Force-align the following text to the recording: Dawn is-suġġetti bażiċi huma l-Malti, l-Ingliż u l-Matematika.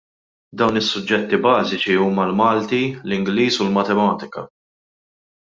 Dawn 0.61 0.79
is-suġġetti 0.79 1.39
bażiċi 1.43 1.99
huma 2.05 2.25
l-Malti, 2.29 2.81
l-Ingliż 3.07 3.61
u 3.63 3.63
l-Matematika. 3.69 4.49